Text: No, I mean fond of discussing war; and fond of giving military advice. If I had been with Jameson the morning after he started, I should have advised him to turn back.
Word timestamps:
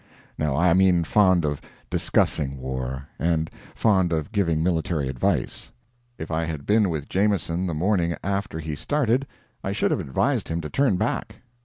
No, 0.35 0.55
I 0.55 0.73
mean 0.73 1.03
fond 1.03 1.45
of 1.45 1.61
discussing 1.91 2.57
war; 2.57 3.07
and 3.19 3.51
fond 3.75 4.11
of 4.11 4.31
giving 4.31 4.63
military 4.63 5.07
advice. 5.07 5.71
If 6.17 6.31
I 6.31 6.45
had 6.45 6.65
been 6.65 6.89
with 6.89 7.07
Jameson 7.07 7.67
the 7.67 7.75
morning 7.75 8.17
after 8.23 8.57
he 8.57 8.75
started, 8.75 9.27
I 9.63 9.73
should 9.73 9.91
have 9.91 9.99
advised 9.99 10.47
him 10.47 10.59
to 10.61 10.71
turn 10.71 10.95
back. 10.97 11.43